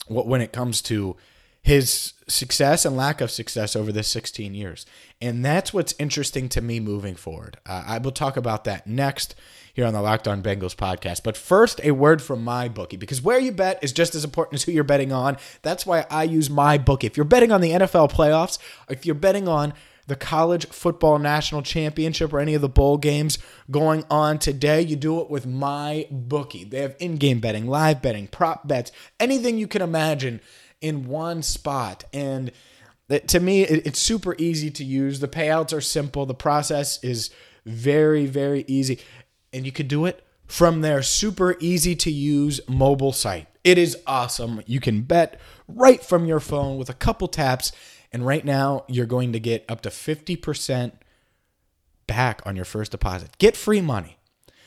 when 0.08 0.42
it 0.42 0.52
comes 0.52 0.82
to 0.82 1.16
his 1.62 2.14
success 2.28 2.86
and 2.86 2.98
lack 2.98 3.22
of 3.22 3.30
success 3.30 3.76
over 3.76 3.92
the 3.92 4.04
16 4.04 4.54
years. 4.56 4.86
And 5.22 5.46
that's 5.46 5.74
what's 5.74 5.94
interesting 6.00 6.50
to 6.50 6.62
me 6.62 6.80
moving 6.80 7.16
forward. 7.16 7.58
Uh, 7.66 7.84
I 7.86 7.98
will 8.00 8.12
talk 8.12 8.36
about 8.36 8.64
that 8.64 8.88
next 8.88 9.36
here 9.74 9.86
on 9.86 9.94
the 9.94 10.02
Locked 10.02 10.28
On 10.28 10.42
Bengals 10.42 10.76
podcast. 10.76 11.24
But 11.24 11.38
first, 11.38 11.82
a 11.84 11.92
word 11.92 12.22
from 12.22 12.44
my 12.44 12.68
bookie 12.68 12.98
because 12.98 13.22
where 13.22 13.40
you 13.40 13.52
bet 13.52 13.84
is 13.84 13.94
just 13.94 14.16
as 14.16 14.24
important 14.24 14.56
as 14.56 14.64
who 14.64 14.72
you're 14.72 14.84
betting 14.84 15.12
on. 15.12 15.38
That's 15.62 15.86
why 15.86 16.06
I 16.10 16.24
use 16.24 16.50
my 16.50 16.78
bookie. 16.78 17.08
If 17.08 17.18
you're 17.18 17.24
betting 17.24 17.52
on 17.52 17.62
the 17.62 17.72
NFL 17.72 18.12
playoffs, 18.12 18.58
if 18.90 19.06
you're 19.06 19.16
betting 19.16 19.48
on 19.48 19.74
the 20.08 20.16
college 20.16 20.66
football 20.68 21.20
national 21.20 21.62
championship 21.62 22.34
or 22.34 22.40
any 22.40 22.54
of 22.54 22.62
the 22.62 22.68
bowl 22.68 22.98
games 22.98 23.38
going 23.70 24.04
on 24.10 24.40
today, 24.40 24.82
you 24.82 24.96
do 24.96 25.22
it 25.22 25.30
with 25.30 25.46
my 25.46 26.06
bookie. 26.12 26.64
They 26.64 26.80
have 26.80 26.96
in-game 27.00 27.40
betting, 27.40 27.68
live 27.68 28.02
betting, 28.02 28.28
prop 28.28 28.68
bets, 28.68 28.92
anything 29.20 29.58
you 29.58 29.68
can 29.68 29.82
imagine 29.82 30.42
in 30.82 31.08
one 31.08 31.44
spot. 31.44 32.04
And 32.12 32.52
to 33.28 33.40
me, 33.40 33.64
it's 33.64 34.00
super 34.00 34.36
easy 34.38 34.72
to 34.72 34.84
use. 34.84 35.20
The 35.20 35.28
payouts 35.28 35.72
are 35.72 35.82
simple. 35.82 36.26
The 36.26 36.34
process 36.34 37.02
is 37.04 37.30
very, 37.66 38.26
very 38.26 38.66
easy. 38.68 39.00
And 39.54 39.66
you 39.66 39.72
could 39.72 39.88
do 39.88 40.06
it 40.06 40.26
from 40.46 40.82
their 40.82 41.02
super 41.02 41.56
easy 41.60 41.96
to 41.96 42.12
use 42.12 42.62
mobile 42.68 43.14
site. 43.14 43.48
It 43.64 43.78
is 43.78 43.98
awesome. 44.08 44.62
You 44.66 44.80
can 44.80 45.02
bet 45.02 45.40
right 45.68 46.04
from 46.04 46.26
your 46.26 46.40
phone 46.40 46.78
with 46.78 46.90
a 46.90 46.94
couple 46.94 47.28
taps 47.28 47.72
and 48.12 48.26
right 48.26 48.44
now, 48.44 48.84
you're 48.88 49.06
going 49.06 49.32
to 49.34 49.40
get 49.40 49.66
up 49.70 49.82
to 49.82 49.90
50% 49.90 50.92
back 52.08 52.42
on 52.46 52.56
your 52.56 52.66
first 52.66 52.92
deposit. 52.92 53.38
Get 53.38 53.56
free 53.56 53.82
money. 53.82 54.18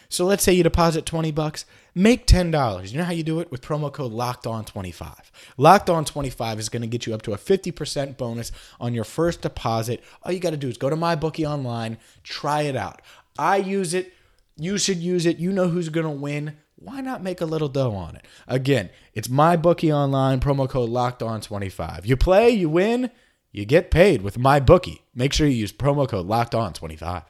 So 0.09 0.25
let's 0.25 0.45
say 0.45 0.53
you 0.53 0.63
deposit 0.63 1.07
20 1.07 1.33
bucks, 1.33 1.67
make 1.95 2.27
$10. 2.27 2.91
You 2.91 2.99
know 2.99 3.05
how 3.05 3.13
you 3.13 3.23
do 3.23 3.41
it 3.41 3.51
with 3.51 3.63
promo 3.63 3.93
code 3.93 4.13
locked 4.13 4.47
on 4.47 4.65
25. 4.65 5.33
Locked 5.57 5.91
on 5.91 6.05
25 6.05 6.59
is 6.59 6.69
going 6.69 6.83
to 6.83 6.89
get 6.89 7.07
you 7.07 7.15
up 7.15 7.23
to 7.23 7.33
a 7.33 7.39
50% 7.39 8.17
bonus 8.17 8.53
on 8.79 8.95
your 8.95 9.05
first 9.05 9.43
deposit. 9.43 10.03
All 10.23 10.33
you 10.33 10.39
got 10.39 10.51
to 10.51 10.57
do 10.57 10.69
is 10.69 10.79
go 10.79 10.89
to 10.89 10.97
my 10.97 11.17
bookie 11.17 11.47
online, 11.47 11.99
try 12.23 12.63
it 12.63 12.77
out. 12.77 13.03
I 13.39 13.57
use 13.57 13.93
it, 13.93 14.13
you 14.57 14.79
should 14.79 14.99
use 14.99 15.27
it. 15.27 15.39
You 15.39 15.53
know 15.53 15.69
who's 15.69 15.89
going 15.89 16.07
to 16.07 16.11
win. 16.11 16.57
Why 16.77 17.01
not 17.01 17.23
make 17.23 17.41
a 17.41 17.47
little 17.47 17.69
dough 17.69 17.93
on 17.93 18.17
it? 18.17 18.27
Again, 18.47 18.91
it's 19.15 19.29
my 19.29 19.57
bookie 19.57 19.93
online, 19.93 20.41
promo 20.41 20.69
code 20.69 20.91
locked 20.91 21.23
on 21.23 21.41
25. 21.41 22.05
You 22.07 22.17
play, 22.17 22.51
you 22.51 22.69
win 22.69 23.11
you 23.55 23.65
get 23.65 23.93
paid 23.93 24.23
with 24.23 24.37
my 24.37 24.59
bookie. 24.59 25.05
Make 25.15 25.33
sure 25.33 25.47
you 25.47 25.55
use 25.55 25.73
promo 25.73 26.09
code 26.09 26.27
locked 26.27 26.57
on 26.57 26.73
25. 26.73 27.23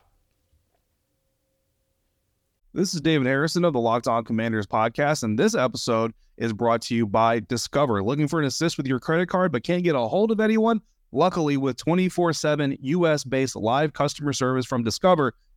This 2.73 2.95
is 2.95 3.03
David 3.03 3.27
Harrison 3.27 3.63
of 3.63 3.75
the 3.75 3.79
Locked 3.79 4.09
On 4.09 4.25
Commanders 4.25 4.67
podcast, 4.67 5.23
and 5.23 5.39
this 5.39 5.55
episode 5.55 6.15
is 6.39 6.55
brought 6.55 6.81
to 6.83 6.95
you 6.95 7.07
by 7.07 7.41
Discover. 7.41 8.03
Looking 8.03 8.27
for 8.27 8.41
an 8.41 8.47
assist 8.47 8.79
with 8.79 8.87
your 8.87 9.01
credit 9.01 9.29
card 9.29 9.53
but 9.53 9.65
can't 9.65 9.85
get 9.85 9.95
a 9.95 10.01
hold 10.01 10.31
of 10.31 10.41
anyone? 10.41 10.81
Luckily, 11.13 11.59
with 11.59 11.77
24 11.77 12.33
7 12.33 12.79
US 12.81 13.23
based 13.23 13.55
live 13.55 13.93
customer 13.93 14.33
service 14.33 14.65
from 14.65 14.83
Discover, 14.83 15.35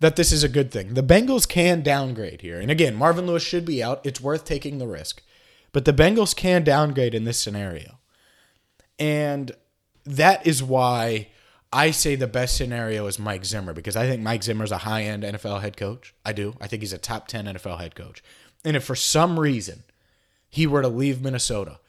that 0.00 0.16
this 0.16 0.32
is 0.32 0.42
a 0.42 0.48
good 0.48 0.70
thing. 0.70 0.94
The 0.94 1.02
Bengals 1.02 1.48
can 1.48 1.82
downgrade 1.82 2.42
here. 2.42 2.60
And 2.60 2.70
again, 2.70 2.94
Marvin 2.94 3.26
Lewis 3.26 3.42
should 3.42 3.64
be 3.64 3.82
out. 3.82 4.04
It's 4.04 4.20
worth 4.20 4.44
taking 4.44 4.78
the 4.78 4.86
risk. 4.86 5.22
But 5.72 5.84
the 5.84 5.92
Bengals 5.92 6.34
can 6.34 6.64
downgrade 6.64 7.14
in 7.14 7.24
this 7.24 7.38
scenario. 7.38 7.98
And 8.98 9.52
that 10.04 10.46
is 10.46 10.62
why 10.62 11.28
I 11.72 11.90
say 11.90 12.14
the 12.14 12.26
best 12.26 12.56
scenario 12.56 13.06
is 13.06 13.18
Mike 13.18 13.44
Zimmer 13.44 13.72
because 13.72 13.96
I 13.96 14.06
think 14.06 14.22
Mike 14.22 14.42
Zimmer 14.42 14.64
is 14.64 14.72
a 14.72 14.78
high 14.78 15.02
end 15.02 15.22
NFL 15.22 15.60
head 15.60 15.76
coach. 15.76 16.14
I 16.24 16.32
do. 16.32 16.56
I 16.60 16.66
think 16.66 16.82
he's 16.82 16.92
a 16.92 16.98
top 16.98 17.28
10 17.28 17.46
NFL 17.46 17.80
head 17.80 17.94
coach. 17.94 18.22
And 18.64 18.76
if 18.76 18.84
for 18.84 18.94
some 18.94 19.38
reason 19.38 19.84
he 20.48 20.66
were 20.66 20.82
to 20.82 20.88
leave 20.88 21.20
Minnesota 21.20 21.80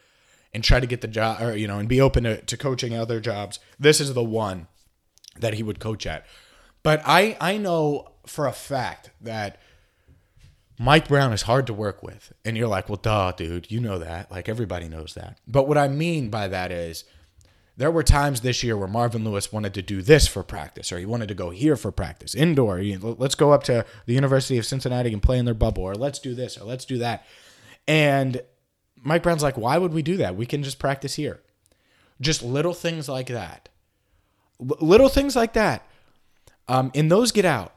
and 0.53 0.63
try 0.63 0.79
to 0.79 0.87
get 0.87 1.01
the 1.01 1.07
job 1.07 1.41
or, 1.41 1.55
you 1.55 1.67
know, 1.67 1.79
and 1.79 1.87
be 1.87 2.01
open 2.01 2.23
to, 2.23 2.41
to 2.41 2.57
coaching 2.57 2.95
other 2.95 3.19
jobs, 3.19 3.59
this 3.79 4.01
is 4.01 4.13
the 4.13 4.23
one 4.23 4.67
that 5.39 5.53
he 5.53 5.63
would 5.63 5.79
coach 5.79 6.05
at. 6.05 6.25
But 6.87 7.01
I, 7.05 7.35
I 7.41 7.57
know 7.57 8.13
for 8.25 8.47
a 8.47 8.53
fact 8.53 9.09
that 9.19 9.59
Mike 10.79 11.09
Brown 11.09 11.33
is 11.33 11.41
hard 11.41 11.67
to 11.67 11.73
work 11.73 12.01
with. 12.01 12.31
And 12.45 12.55
you're 12.55 12.69
like, 12.69 12.87
well, 12.87 12.95
duh, 12.95 13.33
dude, 13.33 13.69
you 13.69 13.81
know 13.81 13.99
that. 13.99 14.31
Like 14.31 14.47
everybody 14.47 14.87
knows 14.87 15.13
that. 15.15 15.37
But 15.45 15.67
what 15.67 15.77
I 15.77 15.89
mean 15.89 16.29
by 16.29 16.47
that 16.47 16.71
is 16.71 17.03
there 17.75 17.91
were 17.91 18.03
times 18.03 18.39
this 18.39 18.63
year 18.63 18.77
where 18.77 18.87
Marvin 18.87 19.25
Lewis 19.25 19.51
wanted 19.51 19.73
to 19.73 19.81
do 19.81 20.01
this 20.01 20.29
for 20.29 20.43
practice, 20.43 20.93
or 20.93 20.97
he 20.97 21.05
wanted 21.05 21.27
to 21.27 21.35
go 21.35 21.49
here 21.49 21.75
for 21.75 21.91
practice, 21.91 22.33
indoor. 22.33 22.81
Let's 22.81 23.35
go 23.35 23.51
up 23.51 23.63
to 23.63 23.85
the 24.05 24.13
University 24.13 24.57
of 24.57 24.65
Cincinnati 24.65 25.11
and 25.11 25.21
play 25.21 25.39
in 25.39 25.43
their 25.43 25.53
bubble, 25.53 25.83
or 25.83 25.93
let's 25.93 26.19
do 26.19 26.33
this, 26.33 26.57
or 26.57 26.63
let's 26.63 26.85
do 26.85 26.99
that. 26.99 27.25
And 27.85 28.41
Mike 28.95 29.23
Brown's 29.23 29.43
like, 29.43 29.57
why 29.57 29.77
would 29.77 29.93
we 29.93 30.03
do 30.03 30.15
that? 30.15 30.37
We 30.37 30.45
can 30.45 30.63
just 30.63 30.79
practice 30.79 31.15
here. 31.15 31.41
Just 32.21 32.43
little 32.43 32.73
things 32.73 33.09
like 33.09 33.27
that. 33.27 33.67
L- 34.61 34.77
little 34.79 35.09
things 35.09 35.35
like 35.35 35.51
that. 35.51 35.83
Um, 36.69 36.91
and 36.93 37.09
those 37.11 37.31
get 37.31 37.45
out 37.45 37.73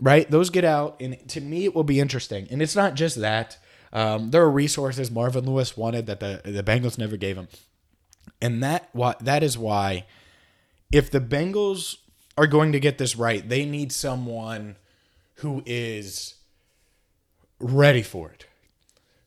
right? 0.00 0.30
Those 0.30 0.50
get 0.50 0.64
out, 0.64 0.96
and 1.00 1.16
to 1.28 1.40
me, 1.40 1.64
it 1.64 1.74
will 1.74 1.84
be 1.84 2.00
interesting. 2.00 2.46
And 2.50 2.60
it's 2.62 2.76
not 2.76 2.94
just 2.94 3.20
that. 3.20 3.58
Um, 3.92 4.30
there 4.30 4.42
are 4.42 4.50
resources 4.50 5.10
Marvin 5.10 5.46
Lewis 5.46 5.76
wanted 5.76 6.06
that 6.06 6.20
the 6.20 6.42
the 6.44 6.62
Bengals 6.62 6.98
never 6.98 7.16
gave 7.16 7.36
him, 7.36 7.48
and 8.42 8.62
that 8.62 8.88
what 8.92 9.20
that 9.20 9.42
is 9.42 9.56
why, 9.56 10.06
if 10.92 11.10
the 11.10 11.20
Bengals 11.20 11.96
are 12.36 12.46
going 12.46 12.72
to 12.72 12.80
get 12.80 12.98
this 12.98 13.16
right, 13.16 13.48
they 13.48 13.64
need 13.64 13.92
someone 13.92 14.76
who 15.36 15.62
is 15.64 16.34
ready 17.58 18.02
for 18.02 18.30
it. 18.30 18.46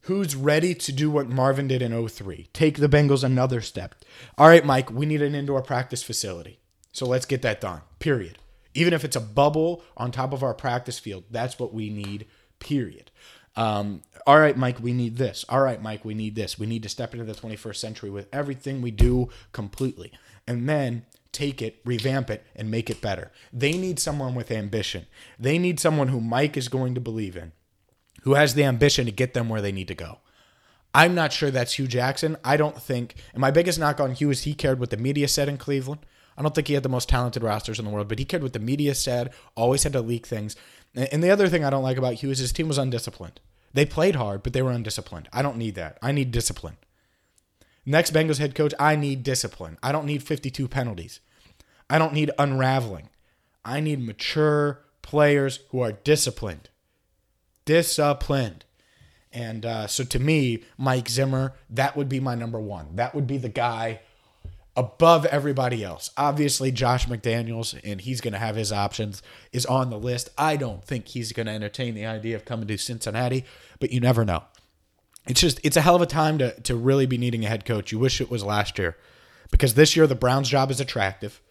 Who's 0.04 0.36
ready 0.36 0.74
to 0.74 0.92
do 0.92 1.12
what 1.12 1.30
Marvin 1.30 1.68
did 1.68 1.82
in 1.82 2.08
03? 2.08 2.48
Take 2.52 2.78
the 2.78 2.90
Bengals 2.90 3.24
another 3.24 3.62
step. 3.62 3.96
All 4.38 4.48
right, 4.48 4.66
Mike, 4.66 4.90
we 4.92 5.06
need 5.06 5.22
an 5.22 5.36
indoor 5.36 5.62
practice 5.62 6.02
facility. 6.02 6.60
So 6.92 7.06
let's 7.06 7.28
get 7.28 7.44
that 7.44 7.62
done. 7.62 7.82
Period. 8.00 8.40
Even 8.80 8.94
if 8.94 9.04
it's 9.04 9.16
a 9.16 9.22
bubble 9.22 9.84
on 9.98 10.12
top 10.12 10.34
of 10.34 10.44
our 10.44 10.54
practice 10.54 11.00
field, 11.00 11.26
that's 11.30 11.60
what 11.60 11.74
we 11.74 11.90
need, 11.90 12.26
period. 12.60 13.12
Um, 13.56 14.04
all 14.26 14.40
right, 14.40 14.56
Mike, 14.56 14.80
we 14.80 14.94
need 14.94 15.18
this. 15.18 15.44
All 15.50 15.62
right, 15.62 15.82
Mike, 15.82 16.06
we 16.06 16.14
need 16.14 16.36
this. 16.36 16.58
We 16.58 16.66
need 16.66 16.84
to 16.84 16.90
step 16.90 17.14
into 17.14 17.26
the 17.26 17.34
21st 17.34 17.76
century 17.76 18.10
with 18.10 18.28
everything 18.32 18.82
we 18.82 18.92
do 18.92 19.30
completely. 19.52 20.12
And 20.48 20.70
then 20.70 21.06
take 21.32 21.62
it, 21.62 21.80
revamp 21.84 22.30
it, 22.30 22.46
and 22.56 22.72
make 22.72 22.90
it 22.90 23.02
better. 23.02 23.32
They 23.52 23.74
need 23.74 24.00
someone 24.00 24.34
with 24.34 24.52
ambition. 24.52 25.08
They 25.38 25.58
need 25.58 25.80
someone 25.80 26.08
who 26.08 26.22
Mike 26.22 26.58
is 26.58 26.70
going 26.70 26.96
to 26.96 27.02
believe 27.02 27.36
in, 27.36 27.52
who 28.24 28.36
has 28.36 28.54
the 28.54 28.64
ambition 28.64 29.06
to 29.06 29.12
get 29.12 29.34
them 29.34 29.50
where 29.50 29.62
they 29.62 29.72
need 29.72 29.88
to 29.90 29.96
go. 29.96 30.20
I'm 30.94 31.14
not 31.14 31.34
sure 31.34 31.52
that's 31.52 31.74
Hue 31.74 31.88
Jackson. 31.88 32.38
I 32.44 32.58
don't 32.58 32.82
think, 32.82 33.16
and 33.34 33.42
my 33.42 33.52
biggest 33.52 33.78
knock 33.78 34.00
on 34.00 34.14
Hue 34.14 34.32
is 34.32 34.44
he 34.44 34.54
cared 34.54 34.80
what 34.80 34.90
the 34.90 34.98
media 34.98 35.28
said 35.28 35.48
in 35.48 35.58
Cleveland. 35.58 36.06
I 36.40 36.42
don't 36.42 36.56
think 36.56 36.70
he 36.70 36.74
had 36.74 36.84
the 36.84 36.90
most 36.90 37.10
talented 37.10 37.44
rosters 37.44 37.80
in 37.80 37.86
the 37.86 37.92
world, 37.92 38.08
but 38.08 38.18
he 38.18 38.24
cared 38.24 38.44
what 38.44 38.54
the 38.54 38.60
media 38.60 38.96
said, 38.96 39.34
always 39.56 39.84
had 39.84 39.92
to 39.92 40.00
leak 40.02 40.26
things. 40.26 40.56
And 40.96 41.22
the 41.22 41.30
other 41.30 41.50
thing 41.50 41.66
I 41.66 41.70
don't 41.70 41.84
like 41.84 41.98
about 41.98 42.14
Hue 42.14 42.32
is 42.32 42.40
his 42.40 42.54
team 42.54 42.70
was 42.70 42.78
undisciplined. 42.78 43.42
They 43.74 43.86
played 43.86 44.16
hard, 44.16 44.42
but 44.42 44.54
they 44.54 44.62
were 44.62 44.72
undisciplined. 44.72 45.28
I 45.34 45.42
don't 45.42 45.58
need 45.58 45.76
that. 45.76 46.00
I 46.02 46.14
need 46.14 46.32
discipline. 46.32 46.78
Next 47.86 48.14
Bengals 48.14 48.40
head 48.40 48.56
coach, 48.56 48.74
I 48.80 48.96
need 48.96 49.22
discipline. 49.22 49.78
I 49.84 49.92
don't 49.92 50.06
need 50.06 50.24
52 50.24 50.70
penalties. 50.70 51.20
I 51.90 52.00
don't 52.00 52.14
need 52.14 52.32
unraveling. 52.40 53.10
I 53.66 53.82
need 53.82 54.00
mature 54.00 54.80
players 55.02 55.60
who 55.72 55.82
are 55.82 55.92
disciplined. 55.92 56.70
Disciplined. 57.66 58.64
And 59.34 59.66
uh, 59.66 59.88
so 59.88 60.06
to 60.06 60.20
me, 60.20 60.64
Mike 60.78 61.10
Zimmer, 61.10 61.56
that 61.70 61.98
would 61.98 62.08
be 62.08 62.22
my 62.22 62.36
number 62.36 62.62
one. 62.62 62.96
That 62.96 63.14
would 63.14 63.28
be 63.28 63.38
the 63.38 63.50
guy 63.50 64.00
above 64.80 65.26
everybody 65.26 65.84
else. 65.84 66.10
Obviously, 66.16 66.72
Josh 66.72 67.06
McDaniels, 67.06 67.78
and 67.84 68.00
he's 68.00 68.22
going 68.22 68.32
to 68.32 68.40
have 68.40 68.56
his 68.56 68.72
options, 68.72 69.22
is 69.52 69.66
on 69.66 69.90
the 69.90 70.00
list. 70.00 70.30
I 70.38 70.56
don't 70.56 70.86
think 70.86 71.10
he's 71.10 71.34
going 71.34 71.48
to 71.48 71.52
entertain 71.52 71.96
the 71.96 72.06
idea 72.06 72.38
of 72.38 72.46
coming 72.46 72.66
to 72.68 72.78
Cincinnati, 72.78 73.44
but 73.82 73.92
you 73.92 74.00
never 74.00 74.24
know. 74.24 74.44
It's 75.28 75.42
just, 75.42 75.60
it's 75.66 75.76
a 75.76 75.82
hell 75.82 75.98
of 75.98 76.02
a 76.02 76.06
time 76.06 76.38
to, 76.38 76.58
to 76.62 76.76
really 76.78 77.06
be 77.06 77.18
needing 77.18 77.44
a 77.44 77.50
head 77.50 77.66
coach. 77.66 77.92
You 77.92 78.00
wish 78.00 78.22
it 78.22 78.32
was 78.32 78.42
last 78.42 78.80
year 78.80 78.96
because 79.52 79.74
this 79.74 79.98
year 79.98 80.08
the 80.08 80.16
Browns' 80.16 80.48
job 80.48 80.72
is 80.72 80.80
attractive. 80.80 81.42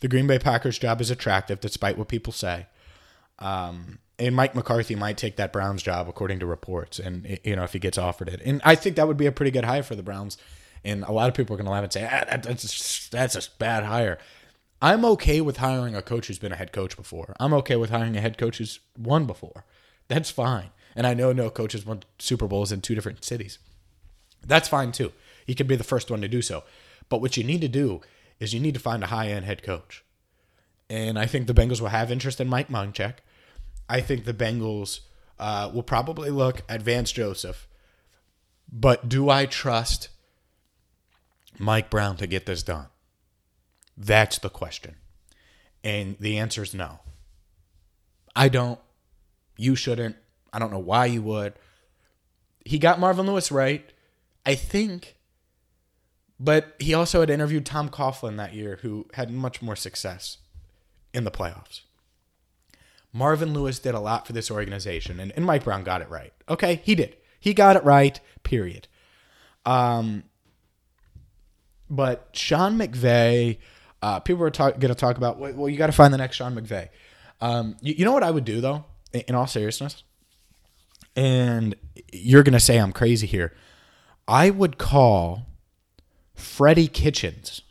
The 0.00 0.08
Green 0.08 0.26
Bay 0.26 0.38
Packers' 0.38 0.78
job 0.78 1.00
is 1.00 1.10
attractive, 1.10 1.60
despite 1.60 1.96
what 1.96 2.08
people 2.08 2.34
say. 2.34 2.66
Um, 3.38 3.98
and 4.18 4.36
Mike 4.36 4.54
McCarthy 4.54 4.94
might 4.94 5.16
take 5.16 5.36
that 5.36 5.54
Browns 5.54 5.82
job, 5.82 6.06
according 6.06 6.38
to 6.40 6.46
reports, 6.46 6.98
and 6.98 7.38
you 7.42 7.56
know 7.56 7.64
if 7.64 7.72
he 7.72 7.78
gets 7.78 7.98
offered 7.98 8.28
it. 8.28 8.40
And 8.44 8.60
I 8.62 8.74
think 8.74 8.94
that 8.96 9.08
would 9.08 9.16
be 9.16 9.26
a 9.26 9.32
pretty 9.32 9.50
good 9.50 9.64
hire 9.64 9.82
for 9.82 9.96
the 9.96 10.04
Browns 10.04 10.36
and 10.84 11.02
a 11.04 11.12
lot 11.12 11.28
of 11.28 11.34
people 11.34 11.54
are 11.54 11.56
going 11.56 11.66
to 11.66 11.72
laugh 11.72 11.84
and 11.84 11.92
say, 11.92 12.08
ah, 12.10 12.36
that's, 12.36 13.08
that's 13.08 13.34
a 13.34 13.50
bad 13.58 13.84
hire. 13.84 14.18
I'm 14.82 15.04
okay 15.06 15.40
with 15.40 15.56
hiring 15.56 15.94
a 15.94 16.02
coach 16.02 16.26
who's 16.26 16.38
been 16.38 16.52
a 16.52 16.56
head 16.56 16.72
coach 16.72 16.96
before. 16.96 17.34
I'm 17.40 17.54
okay 17.54 17.76
with 17.76 17.90
hiring 17.90 18.16
a 18.16 18.20
head 18.20 18.36
coach 18.36 18.58
who's 18.58 18.80
won 18.98 19.24
before. 19.24 19.64
That's 20.08 20.30
fine. 20.30 20.70
And 20.94 21.06
I 21.06 21.14
know 21.14 21.32
no 21.32 21.48
coaches 21.48 21.86
won 21.86 22.02
Super 22.18 22.46
Bowls 22.46 22.70
in 22.70 22.80
two 22.80 22.94
different 22.94 23.24
cities. 23.24 23.58
That's 24.46 24.68
fine 24.68 24.92
too. 24.92 25.12
He 25.46 25.54
could 25.54 25.66
be 25.68 25.76
the 25.76 25.84
first 25.84 26.10
one 26.10 26.20
to 26.20 26.28
do 26.28 26.42
so. 26.42 26.64
But 27.08 27.20
what 27.20 27.36
you 27.36 27.44
need 27.44 27.62
to 27.62 27.68
do 27.68 28.02
is 28.38 28.52
you 28.52 28.60
need 28.60 28.74
to 28.74 28.80
find 28.80 29.02
a 29.02 29.08
high 29.08 29.28
end 29.28 29.46
head 29.46 29.62
coach. 29.62 30.04
And 30.90 31.18
I 31.18 31.26
think 31.26 31.46
the 31.46 31.54
Bengals 31.54 31.80
will 31.80 31.88
have 31.88 32.12
interest 32.12 32.40
in 32.40 32.48
Mike 32.48 32.68
Munchak. 32.68 33.14
I 33.88 34.00
think 34.00 34.24
the 34.24 34.34
Bengals 34.34 35.00
uh, 35.38 35.70
will 35.72 35.82
probably 35.82 36.30
look 36.30 36.62
at 36.68 36.82
Vance 36.82 37.10
Joseph. 37.10 37.66
But 38.70 39.08
do 39.08 39.30
I 39.30 39.46
trust 39.46 40.08
Mike 41.58 41.90
Brown 41.90 42.16
to 42.16 42.26
get 42.26 42.46
this 42.46 42.62
done? 42.62 42.86
That's 43.96 44.38
the 44.38 44.50
question. 44.50 44.96
And 45.82 46.16
the 46.18 46.38
answer 46.38 46.62
is 46.62 46.74
no. 46.74 47.00
I 48.34 48.48
don't. 48.48 48.80
You 49.56 49.76
shouldn't. 49.76 50.16
I 50.52 50.58
don't 50.58 50.72
know 50.72 50.78
why 50.78 51.06
you 51.06 51.22
would. 51.22 51.54
He 52.64 52.78
got 52.78 52.98
Marvin 52.98 53.26
Lewis 53.26 53.52
right, 53.52 53.88
I 54.44 54.54
think. 54.54 55.16
But 56.40 56.74
he 56.78 56.94
also 56.94 57.20
had 57.20 57.30
interviewed 57.30 57.64
Tom 57.64 57.88
Coughlin 57.88 58.36
that 58.36 58.54
year, 58.54 58.80
who 58.82 59.06
had 59.14 59.30
much 59.30 59.62
more 59.62 59.76
success 59.76 60.38
in 61.12 61.24
the 61.24 61.30
playoffs. 61.30 61.82
Marvin 63.12 63.54
Lewis 63.54 63.78
did 63.78 63.94
a 63.94 64.00
lot 64.00 64.26
for 64.26 64.32
this 64.32 64.50
organization, 64.50 65.20
and, 65.20 65.32
and 65.36 65.44
Mike 65.44 65.62
Brown 65.62 65.84
got 65.84 66.02
it 66.02 66.10
right. 66.10 66.32
Okay, 66.48 66.80
he 66.84 66.96
did. 66.96 67.16
He 67.38 67.54
got 67.54 67.76
it 67.76 67.84
right, 67.84 68.18
period. 68.42 68.88
Um, 69.64 70.24
but 71.90 72.28
Sean 72.32 72.78
McVay, 72.78 73.58
uh, 74.02 74.20
people 74.20 74.42
are 74.44 74.50
talk, 74.50 74.78
going 74.78 74.92
to 74.92 74.94
talk 74.94 75.16
about, 75.16 75.38
well, 75.38 75.68
you 75.68 75.76
got 75.76 75.86
to 75.86 75.92
find 75.92 76.12
the 76.12 76.18
next 76.18 76.36
Sean 76.36 76.54
McVay. 76.54 76.88
Um, 77.40 77.76
you, 77.80 77.94
you 77.98 78.04
know 78.04 78.12
what 78.12 78.22
I 78.22 78.30
would 78.30 78.44
do, 78.44 78.60
though, 78.60 78.84
in, 79.12 79.22
in 79.28 79.34
all 79.34 79.46
seriousness? 79.46 80.02
And 81.16 81.74
you're 82.12 82.42
going 82.42 82.54
to 82.54 82.60
say 82.60 82.78
I'm 82.78 82.92
crazy 82.92 83.26
here. 83.26 83.54
I 84.26 84.50
would 84.50 84.78
call 84.78 85.46
Freddie 86.34 86.88
Kitchens, 86.88 87.62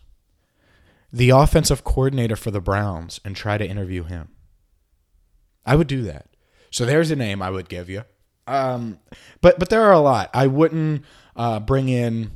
the 1.12 1.32
offensive 1.32 1.84
coordinator 1.84 2.36
for 2.36 2.52
the 2.52 2.62
Browns, 2.62 3.20
and 3.26 3.36
try 3.36 3.58
to 3.58 3.68
interview 3.68 4.04
him. 4.04 4.30
I 5.66 5.76
would 5.76 5.88
do 5.88 6.04
that. 6.04 6.28
So 6.72 6.86
there's 6.86 7.12
a 7.12 7.16
name 7.16 7.42
I 7.42 7.50
would 7.50 7.70
give 7.70 7.90
you. 7.90 8.04
Um, 8.48 9.00
but 9.42 9.58
but 9.60 9.70
there 9.70 9.84
are 9.84 9.94
a 9.94 10.00
lot. 10.00 10.30
I 10.34 10.48
wouldn't 10.48 11.06
uh, 11.36 11.60
bring 11.60 11.88
in 11.88 12.32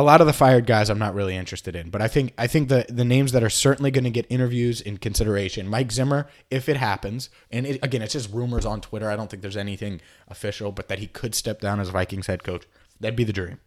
a 0.00 0.02
lot 0.02 0.22
of 0.22 0.26
the 0.26 0.32
fired 0.32 0.64
guys 0.64 0.88
I'm 0.88 0.98
not 0.98 1.14
really 1.14 1.36
interested 1.36 1.76
in, 1.76 1.90
but 1.90 2.00
I 2.00 2.08
think 2.08 2.32
I 2.38 2.46
think 2.46 2.70
the 2.70 2.86
the 2.88 3.04
names 3.04 3.32
that 3.32 3.42
are 3.42 3.50
certainly 3.50 3.90
going 3.90 4.04
to 4.04 4.10
get 4.10 4.26
interviews 4.30 4.80
in 4.80 4.96
consideration. 4.96 5.68
Mike 5.68 5.92
Zimmer, 5.92 6.26
if 6.50 6.70
it 6.70 6.78
happens, 6.78 7.28
and 7.50 7.66
it, 7.66 7.78
again, 7.82 8.00
it's 8.00 8.14
just 8.14 8.32
rumors 8.32 8.64
on 8.64 8.80
Twitter. 8.80 9.10
I 9.10 9.16
don't 9.16 9.30
think 9.30 9.42
there's 9.42 9.58
anything 9.58 10.00
official, 10.26 10.72
but 10.72 10.88
that 10.88 11.00
he 11.00 11.06
could 11.06 11.34
step 11.34 11.60
down 11.60 11.80
as 11.80 11.90
Vikings 11.90 12.28
head 12.28 12.42
coach. 12.42 12.66
That'd 12.98 13.14
be 13.14 13.24
the 13.24 13.32
dream. 13.32 13.60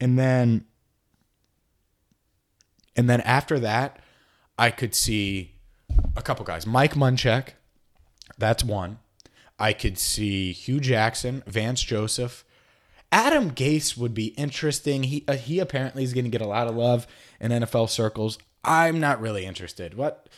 And 0.00 0.18
then 0.18 0.64
and 2.96 3.08
then 3.08 3.20
after 3.20 3.60
that, 3.60 4.00
I 4.58 4.70
could 4.70 4.92
see 4.92 5.52
a 6.16 6.22
couple 6.22 6.44
guys. 6.44 6.66
Mike 6.66 6.94
Munchak, 6.94 7.50
that's 8.36 8.64
one. 8.64 8.98
I 9.56 9.72
could 9.72 9.98
see 9.98 10.52
Hue 10.52 10.80
Jackson, 10.80 11.44
Vance 11.46 11.80
Joseph, 11.82 12.44
Adam 13.10 13.50
Gase 13.52 13.96
would 13.96 14.14
be 14.14 14.26
interesting. 14.28 15.04
He 15.04 15.24
uh, 15.26 15.34
he 15.34 15.58
apparently 15.60 16.04
is 16.04 16.12
going 16.12 16.24
to 16.24 16.30
get 16.30 16.40
a 16.40 16.46
lot 16.46 16.68
of 16.68 16.76
love 16.76 17.06
in 17.40 17.50
NFL 17.50 17.88
circles. 17.88 18.38
I'm 18.64 19.00
not 19.00 19.20
really 19.20 19.46
interested. 19.46 19.94
What 19.94 20.28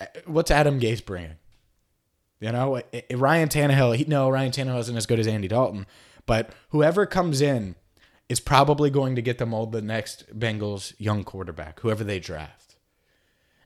uh, 0.00 0.06
what's 0.26 0.50
Adam 0.50 0.78
Gase 0.78 1.04
bringing? 1.04 1.36
You 2.40 2.52
know, 2.52 2.76
uh, 2.76 2.82
uh, 2.94 3.16
Ryan 3.16 3.48
Tannehill. 3.48 3.96
He, 3.96 4.04
no, 4.04 4.30
Ryan 4.30 4.52
Tannehill 4.52 4.80
isn't 4.80 4.96
as 4.96 5.06
good 5.06 5.18
as 5.18 5.26
Andy 5.26 5.48
Dalton, 5.48 5.86
but 6.26 6.50
whoever 6.70 7.04
comes 7.04 7.40
in 7.40 7.74
is 8.28 8.40
probably 8.40 8.90
going 8.90 9.16
to 9.16 9.22
get 9.22 9.38
them 9.38 9.52
all 9.52 9.66
the 9.66 9.82
next 9.82 10.38
Bengals 10.38 10.94
young 10.98 11.24
quarterback, 11.24 11.80
whoever 11.80 12.04
they 12.04 12.20
draft. 12.20 12.76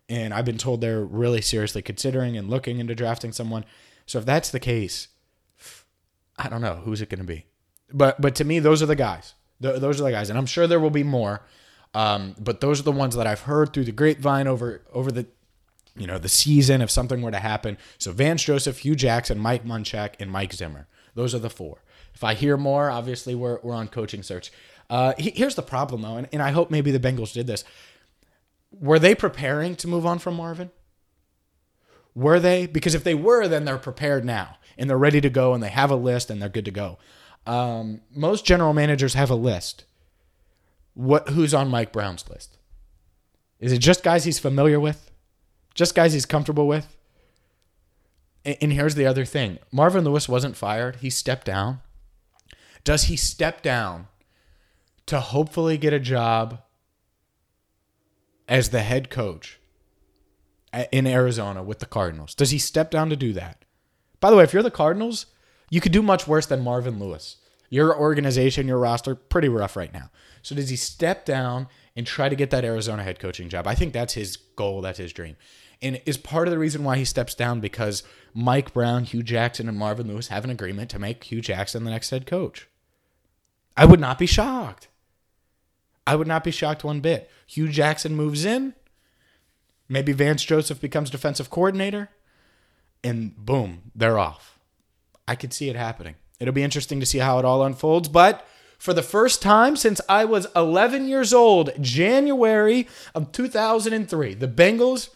And 0.09 0.33
I've 0.33 0.45
been 0.47 0.59
told 0.59 0.81
they're 0.81 1.05
really 1.05 1.43
seriously 1.43 1.83
considering 1.83 2.37
and 2.37 2.49
looking 2.49 2.79
into 2.79 2.95
drafting 2.95 3.33
someone. 3.33 3.65
So 4.07 4.19
if 4.19 4.27
that's 4.27 4.51
the 4.51 4.61
case, 4.61 5.09
I 6.39 6.49
don't 6.49 6.63
know 6.63 6.77
who's 6.85 7.03
it 7.03 7.11
going 7.11 7.21
to 7.21 7.25
be. 7.25 7.47
But 7.93 8.21
but 8.21 8.35
to 8.37 8.45
me, 8.45 8.59
those 8.59 8.83
are 8.83 8.87
the 8.87 8.97
guys. 8.97 9.35
those 9.61 10.01
are 10.01 10.05
the 10.05 10.11
guys, 10.11 10.31
and 10.31 10.39
I'm 10.39 10.47
sure 10.47 10.67
there 10.67 10.81
will 10.81 10.91
be 10.91 11.05
more. 11.05 11.43
Um, 11.95 12.35
but 12.39 12.61
those 12.61 12.81
are 12.81 12.85
the 12.85 12.93
ones 12.93 13.15
that 13.15 13.27
I've 13.27 13.43
heard 13.43 13.73
through 13.73 13.85
the 13.85 13.93
grapevine 13.93 14.47
over 14.47 14.83
over 14.93 15.13
the 15.13 15.27
you 15.97 16.07
know 16.07 16.19
the 16.19 16.29
season 16.29 16.83
if 16.83 16.91
something 16.91 17.23
were 17.23 17.31
to 17.31 17.39
happen. 17.39 17.79
So 17.99 18.13
Vance 18.13 18.43
Joseph, 18.43 18.79
Hue 18.79 18.97
Jackson, 18.97 19.39
Mike 19.39 19.65
Munchak, 19.65 20.15
and 20.19 20.31
Mike 20.31 20.53
Zimmer. 20.53 20.89
Those 21.15 21.35
are 21.35 21.39
the 21.39 21.51
four. 21.51 21.83
If 22.15 22.25
I 22.25 22.35
hear 22.35 22.57
more, 22.57 22.91
obviously 22.91 23.35
we're 23.35 23.61
we're 23.63 23.75
on 23.75 23.89
coaching 23.89 24.23
search. 24.23 24.51
Uh, 24.91 25.15
here's 25.17 25.55
the 25.55 25.63
problem 25.63 26.03
though, 26.03 26.17
and, 26.17 26.29
and 26.33 26.43
I 26.43 26.51
hope 26.51 26.71
maybe 26.71 26.91
the 26.91 27.01
Bengals 27.01 27.33
did 27.33 27.47
this. 27.47 27.65
Were 28.73 28.99
they 28.99 29.15
preparing 29.15 29.77
to 29.77 29.89
move 29.89 30.05
on 30.05 30.19
from 30.19 30.35
Marvin? 30.35 30.71
Were 32.15 32.41
they? 32.41 32.67
Because 32.67 32.95
if 32.95 33.05
they 33.05 33.15
were, 33.15 33.47
then 33.49 33.65
they're 33.65 33.79
prepared 33.79 34.25
now 34.25 34.57
and 34.77 34.91
they're 34.91 34.99
ready 34.99 35.21
to 35.21 35.31
go 35.31 35.55
and 35.55 35.63
they 35.63 35.69
have 35.69 35.91
a 35.91 35.97
list 35.97 36.31
and 36.31 36.43
they're 36.43 36.49
good 36.49 36.65
to 36.65 36.71
go. 36.71 36.99
Um, 37.47 38.01
most 38.15 38.45
general 38.45 38.73
managers 38.73 39.15
have 39.15 39.31
a 39.31 39.35
list. 39.35 39.85
What 40.95 41.31
who's 41.31 41.53
on 41.55 41.69
Mike 41.69 41.93
Brown's 41.93 42.29
list? 42.29 42.57
Is 43.61 43.73
it 43.73 43.79
just 43.79 44.03
guys 44.03 44.25
he's 44.25 44.39
familiar 44.39 44.79
with? 44.79 45.11
Just 45.75 45.95
guys 45.95 46.13
he's 46.13 46.27
comfortable 46.27 46.67
with? 46.67 46.97
And, 48.45 48.57
and 48.61 48.73
here's 48.73 48.95
the 48.95 49.07
other 49.07 49.25
thing. 49.25 49.59
Marvin 49.73 50.05
Lewis 50.05 50.29
wasn't 50.29 50.57
fired. 50.57 50.97
He 50.97 51.11
stepped 51.11 51.47
down. 51.47 51.81
Does 52.85 53.05
he 53.05 53.17
step 53.17 53.63
down 53.63 54.09
to 55.07 55.21
hopefully 55.21 55.79
get 55.79 55.93
a 55.93 56.01
job 56.01 56.61
as 58.49 58.71
the 58.71 58.81
head 58.81 59.11
coach 59.11 59.59
in 60.93 61.07
Arizona 61.07 61.63
with 61.63 61.79
the 61.79 61.87
Cardinals? 61.87 62.35
Does 62.35 62.51
he 62.51 62.59
step 62.59 62.91
down 62.91 63.11
to 63.11 63.17
do 63.17 63.33
that? 63.33 63.65
By 64.21 64.31
the 64.31 64.37
way, 64.37 64.45
if 64.45 64.53
you're 64.53 64.63
the 64.63 64.71
Cardinals, 64.71 65.27
you 65.71 65.81
could 65.81 65.93
do 65.93 66.03
much 66.03 66.27
worse 66.27 66.47
than 66.47 66.63
Marvin 66.63 66.99
Lewis. 66.99 67.37
Your 67.71 67.97
organization, 67.97 68.69
your 68.69 68.79
roster, 68.79 69.15
pretty 69.15 69.49
rough 69.49 69.77
right 69.77 69.93
now. 69.93 70.11
So 70.43 70.55
does 70.55 70.69
he 70.69 70.77
step 70.77 71.25
down 71.25 71.69
and 71.97 72.07
try 72.07 72.29
to 72.29 72.37
get 72.37 72.51
that 72.51 72.65
Arizona 72.65 73.03
head 73.03 73.19
coaching 73.19 73.49
job? 73.49 73.67
I 73.67 73.75
think 73.75 73.93
that's 73.93 74.15
his 74.15 74.37
goal, 74.37 74.81
that's 74.81 74.99
his 74.99 75.13
dream. 75.13 75.37
And 75.83 76.01
is 76.07 76.17
part 76.17 76.47
of 76.47 76.53
the 76.53 76.59
reason 76.59 76.85
why 76.85 76.97
he 76.97 77.05
steps 77.05 77.35
down 77.35 77.61
because 77.61 78.03
Mike 78.33 78.73
Brown, 78.73 79.05
Hue 79.05 79.23
Jackson, 79.23 79.69
and 79.69 79.79
Marvin 79.79 80.07
Lewis 80.07 80.29
have 80.29 80.45
an 80.45 80.51
agreement 80.51 80.91
to 80.91 80.99
make 80.99 81.25
Hue 81.25 81.41
Jackson 81.41 81.85
the 81.85 81.91
next 81.91 82.11
head 82.11 82.27
coach. 82.27 82.69
I 83.77 83.85
would 83.85 84.01
not 84.01 84.19
be 84.19 84.27
shocked. 84.27 84.89
I 86.07 86.17
would 86.17 86.29
not 86.29 86.45
be 86.45 86.51
shocked 86.51 86.85
one 86.85 87.01
bit. 87.01 87.31
Hue 87.47 87.69
Jackson 87.69 88.15
moves 88.15 88.45
in. 88.45 88.75
Maybe 89.89 90.13
Vance 90.13 90.45
Joseph 90.45 90.81
becomes 90.81 91.11
defensive 91.11 91.51
coordinator. 91.51 92.11
And 93.03 93.37
boom, 93.37 93.91
they're 93.95 94.19
off. 94.19 94.54
I 95.27 95.35
could 95.35 95.53
see 95.53 95.69
it 95.69 95.77
happening. 95.77 96.17
It'll 96.41 96.55
be 96.55 96.63
interesting 96.63 97.01
to 97.01 97.07
see 97.07 97.19
how 97.19 97.39
it 97.39 97.45
all 97.45 97.65
unfolds. 97.65 98.09
But 98.09 98.47
for 98.79 98.93
the 98.93 99.03
first 99.03 99.41
time 99.41 99.77
since 99.77 100.01
I 100.09 100.25
was 100.25 100.47
11 100.55 101.09
years 101.09 101.33
old, 101.33 101.71
January 101.81 102.87
of 103.15 103.33
2003, 103.33 104.35
the 104.35 104.49
Bengals 104.49 105.09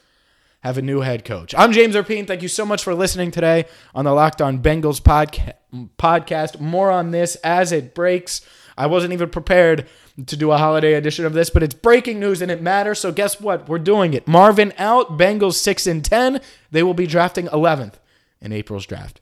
have 0.60 0.78
a 0.78 0.82
new 0.82 1.00
head 1.00 1.24
coach. 1.24 1.54
I'm 1.56 1.72
James 1.72 1.94
Rapien. 1.94 2.26
Thank 2.26 2.42
you 2.42 2.48
so 2.48 2.64
much 2.64 2.82
for 2.82 2.94
listening 2.94 3.30
today 3.30 3.66
on 3.94 4.04
the 4.04 4.12
Locked 4.12 4.40
On 4.42 4.60
Bengals 4.60 5.00
podca- 5.00 5.54
podcast. 5.98 6.60
More 6.60 6.90
on 6.90 7.10
this 7.10 7.36
as 7.36 7.70
it 7.72 7.94
breaks. 7.94 8.40
I 8.76 8.86
wasn't 8.86 9.12
even 9.12 9.28
prepared 9.30 9.86
to 10.26 10.36
do 10.36 10.50
a 10.50 10.58
holiday 10.58 10.94
edition 10.94 11.26
of 11.26 11.32
this, 11.32 11.50
but 11.50 11.62
it's 11.62 11.74
breaking 11.74 12.18
news 12.20 12.40
and 12.42 12.50
it 12.50 12.62
matters. 12.62 12.98
So 13.00 13.12
guess 13.12 13.40
what? 13.40 13.68
We're 13.68 13.78
doing 13.78 14.14
it. 14.14 14.26
Marvin 14.26 14.72
out, 14.78 15.18
Bengals 15.18 15.54
6 15.54 15.86
and 15.86 16.04
10. 16.04 16.40
They 16.70 16.82
will 16.82 16.94
be 16.94 17.06
drafting 17.06 17.46
11th 17.48 17.94
in 18.40 18.52
April's 18.52 18.86
draft. 18.86 19.20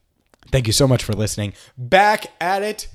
Thank 0.51 0.67
you 0.67 0.73
so 0.73 0.87
much 0.87 1.05
for 1.05 1.13
listening. 1.13 1.53
Back 1.77 2.27
at 2.41 2.63
it 2.63 2.89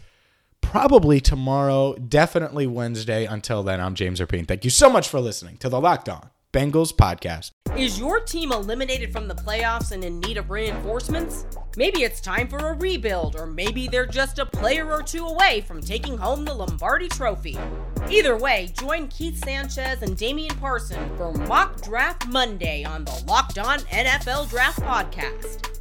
probably 0.62 1.20
tomorrow, 1.20 1.96
definitely 1.96 2.68
Wednesday. 2.68 3.26
Until 3.26 3.64
then, 3.64 3.82
I'm 3.82 3.96
James 3.96 4.20
Rapien. 4.20 4.48
Thank 4.48 4.64
you 4.64 4.70
so 4.70 4.90
much 4.90 5.10
for 5.10 5.20
listening 5.20 5.58
to 5.58 5.70
the 5.70 5.82
Locked 5.82 6.08
On 6.08 6.30
Bengals 6.54 6.94
podcast. 6.94 7.52
Is 7.78 8.00
your 8.00 8.20
team 8.20 8.52
eliminated 8.52 9.12
from 9.14 9.28
the 9.28 9.36
playoffs 9.36 9.92
and 9.92 10.04
in 10.04 10.20
need 10.20 10.38
of 10.38 10.50
reinforcements? 10.50 11.46
Maybe 11.78 12.04
it's 12.04 12.20
time 12.20 12.50
for 12.50 12.58
a 12.58 12.74
rebuild, 12.74 13.38
or 13.38 13.46
maybe 13.46 13.88
they're 13.88 14.06
just 14.06 14.40
a 14.40 14.46
player 14.46 14.92
or 14.92 15.02
two 15.02 15.26
away 15.26 15.62
from 15.62 15.82
taking 15.82 16.18
home 16.18 16.44
the 16.44 16.54
Lombardi 16.54 17.08
Trophy. 17.08 17.58
Either 18.10 18.38
way, 18.38 18.74
join 18.78 19.08
Keith 19.08 19.42
Sanchez 19.44 20.02
and 20.02 20.18
Damian 20.18 20.56
Parson 20.58 21.10
for 21.18 21.32
Mock 21.34 21.82
Draft 21.82 22.28
Monday 22.28 22.84
on 22.84 23.06
the 23.06 23.24
Locked 23.26 23.58
On 23.58 23.80
NFL 23.80 24.50
Draft 24.50 24.82
Podcast. 24.82 25.81